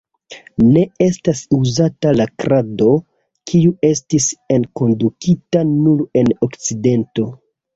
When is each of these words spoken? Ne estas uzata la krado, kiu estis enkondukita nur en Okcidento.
Ne 0.75 0.81
estas 1.07 1.41
uzata 1.57 2.13
la 2.21 2.27
krado, 2.43 2.89
kiu 3.51 3.75
estis 3.91 4.27
enkondukita 4.59 5.65
nur 5.75 6.03
en 6.23 6.33
Okcidento. 6.49 7.29